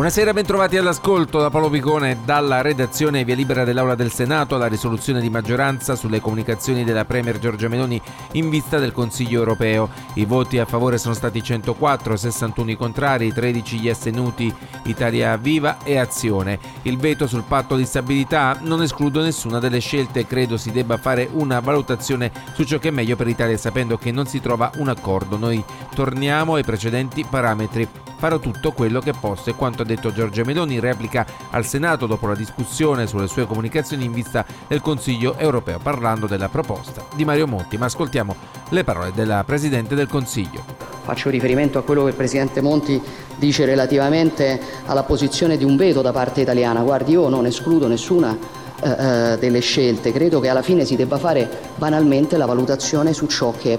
[0.00, 5.20] Buonasera, bentrovati all'ascolto da Paolo Picone dalla redazione Via Libera dell'Aula del Senato alla risoluzione
[5.20, 8.00] di maggioranza sulle comunicazioni della Premier Giorgia Meloni
[8.32, 9.90] in vista del Consiglio europeo.
[10.14, 14.50] I voti a favore sono stati 104, 61 i contrari, 13 gli astenuti,
[14.84, 16.58] Italia Viva e Azione.
[16.84, 21.28] Il veto sul patto di stabilità non escludo nessuna delle scelte, credo si debba fare
[21.30, 24.88] una valutazione su ciò che è meglio per l'Italia sapendo che non si trova un
[24.88, 25.36] accordo.
[25.36, 25.62] Noi
[25.94, 28.09] torniamo ai precedenti parametri.
[28.20, 32.04] Farò tutto quello che posso e quanto ha detto Giorgia Meloni in replica al Senato
[32.04, 37.24] dopo la discussione sulle sue comunicazioni in vista del Consiglio europeo parlando della proposta di
[37.24, 37.78] Mario Monti.
[37.78, 38.36] Ma ascoltiamo
[38.68, 40.62] le parole della Presidente del Consiglio.
[41.02, 43.00] Faccio riferimento a quello che il Presidente Monti
[43.36, 46.82] dice relativamente alla posizione di un veto da parte italiana.
[46.82, 48.36] Guardi, io non escludo nessuna
[48.82, 53.54] eh, delle scelte, credo che alla fine si debba fare banalmente la valutazione su ciò
[53.58, 53.78] che è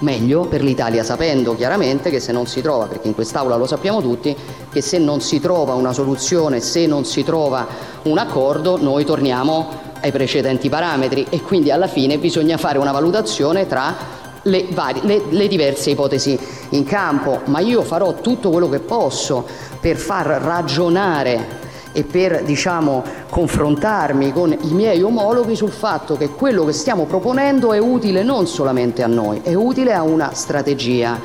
[0.00, 4.00] meglio per l'Italia, sapendo chiaramente che se non si trova, perché in quest'Aula lo sappiamo
[4.00, 4.36] tutti,
[4.70, 7.66] che se non si trova una soluzione, se non si trova
[8.02, 13.66] un accordo, noi torniamo ai precedenti parametri e quindi alla fine bisogna fare una valutazione
[13.66, 16.38] tra le, varie, le, le diverse ipotesi
[16.70, 19.46] in campo, ma io farò tutto quello che posso
[19.78, 21.59] per far ragionare
[21.92, 27.72] e per diciamo, confrontarmi con i miei omologhi sul fatto che quello che stiamo proponendo
[27.72, 31.18] è utile non solamente a noi, è utile a una strategia.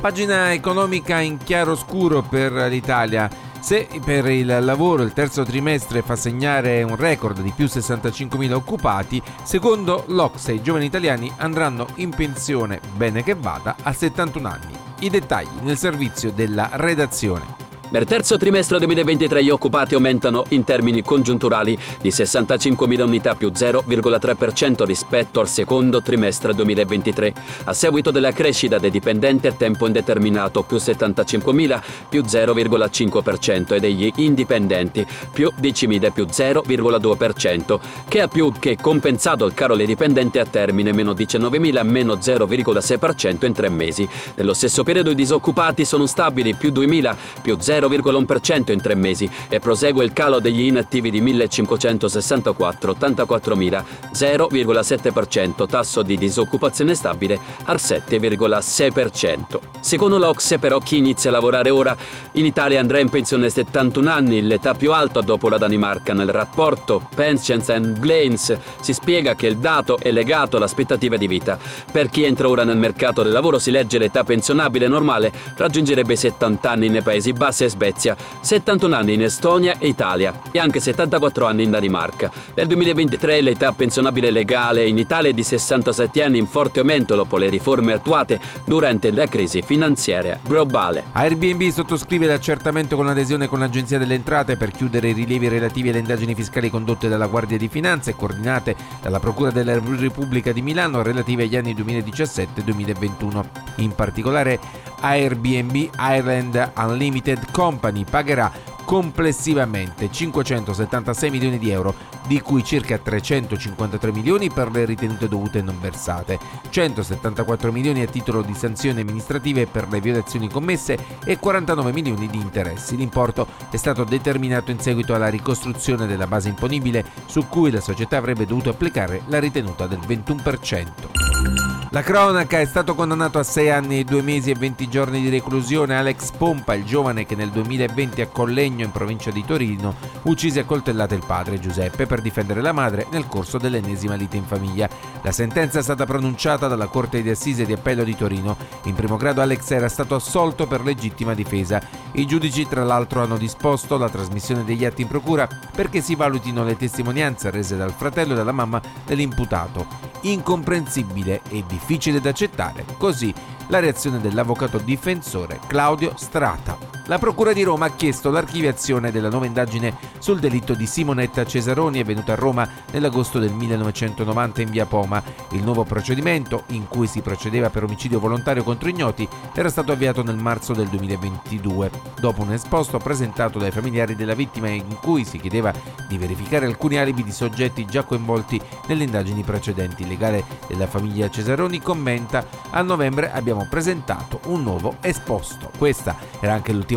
[0.00, 3.28] Pagina economica in chiaro scuro per l'Italia.
[3.60, 9.20] Se per il lavoro il terzo trimestre fa segnare un record di più 65.000 occupati,
[9.42, 14.78] secondo l'Ocse i giovani italiani andranno in pensione, bene che vada, a 71 anni.
[15.00, 17.57] I dettagli nel servizio della redazione.
[17.90, 24.84] Nel terzo trimestre 2023 gli occupati aumentano in termini congiunturali di 65.000 unità più 0,3%
[24.84, 27.32] rispetto al secondo trimestre 2023,
[27.64, 34.12] a seguito della crescita dei dipendenti a tempo indeterminato più 75.000 più 0,5% e degli
[34.16, 40.44] indipendenti più 10.000 più 0,2%, che ha più che compensato il caro dei dipendenti a
[40.44, 44.06] termine meno 19.000 meno 0,6% in tre mesi.
[44.34, 47.76] Nello stesso periodo i disoccupati sono stabili più 2.000 più 0,2%.
[47.78, 56.02] 0,1% in tre mesi e prosegue il calo degli inattivi di 1564, 84.000, 0,7%, tasso
[56.02, 59.58] di disoccupazione stabile al 7,6%.
[59.80, 61.96] Secondo l'Ocse però chi inizia a lavorare ora
[62.32, 66.12] in Italia andrà in pensione a 71 anni, l'età più alta dopo la Danimarca.
[66.12, 71.58] Nel rapporto Pensions and Glains si spiega che il dato è legato all'aspettativa di vita.
[71.90, 76.16] Per chi entra ora nel mercato del lavoro si legge l'età pensionabile normale raggiungerebbe i
[76.16, 80.80] 70 anni nei Paesi Bassi e Svezia, 71 anni in Estonia e Italia e anche
[80.80, 82.30] 74 anni in Danimarca.
[82.54, 87.36] Nel 2023 l'età pensionabile legale in Italia è di 67 anni in forte aumento dopo
[87.36, 91.04] le riforme attuate durante la crisi finanziaria globale.
[91.12, 95.98] Airbnb sottoscrive l'accertamento con l'adesione con l'Agenzia delle Entrate per chiudere i rilievi relativi alle
[95.98, 101.02] indagini fiscali condotte dalla Guardia di Finanza e coordinate dalla Procura della Repubblica di Milano
[101.02, 103.44] relative agli anni 2017-2021.
[103.76, 104.58] In particolare
[105.00, 108.50] Airbnb Ireland Unlimited Company pagherà
[108.88, 111.94] complessivamente 576 milioni di euro,
[112.26, 116.38] di cui circa 353 milioni per le ritenute dovute non versate,
[116.70, 122.38] 174 milioni a titolo di sanzioni amministrative per le violazioni commesse e 49 milioni di
[122.38, 122.96] interessi.
[122.96, 128.16] L'importo è stato determinato in seguito alla ricostruzione della base imponibile su cui la società
[128.16, 131.87] avrebbe dovuto applicare la ritenuta del 21%.
[131.90, 135.30] La cronaca è stato condannato a 6 anni e 2 mesi e 20 giorni di
[135.30, 139.94] reclusione Alex Pompa, il giovane che nel 2020 a Collegno, in provincia di Torino,
[140.24, 144.44] uccise a coltellate il padre Giuseppe per difendere la madre nel corso dell'ennesima lite in
[144.44, 144.86] famiglia.
[145.22, 148.58] La sentenza è stata pronunciata dalla Corte di Assise di Appello di Torino.
[148.82, 151.80] In primo grado Alex era stato assolto per legittima difesa.
[152.12, 156.64] I giudici tra l'altro hanno disposto la trasmissione degli atti in procura perché si valutino
[156.64, 161.77] le testimonianze rese dal fratello e dalla mamma dell'imputato incomprensibile e difficile
[162.20, 162.84] da accettare.
[162.96, 163.32] Così
[163.68, 166.87] la reazione dell'avvocato difensore Claudio Strata.
[167.08, 172.00] La Procura di Roma ha chiesto l'archiviazione della nuova indagine sul delitto di Simonetta Cesaroni
[172.00, 175.22] avvenuta a Roma nell'agosto del 1990 in via Poma.
[175.52, 180.22] Il nuovo procedimento, in cui si procedeva per omicidio volontario contro ignoti, era stato avviato
[180.22, 181.90] nel marzo del 2022.
[182.20, 185.72] Dopo un esposto presentato dai familiari della vittima in cui si chiedeva
[186.06, 191.30] di verificare alcuni alibi di soggetti già coinvolti nelle indagini precedenti, il legale della famiglia
[191.30, 195.70] Cesaroni commenta a novembre abbiamo presentato un nuovo esposto.
[195.78, 196.96] Questa era anche l'ultima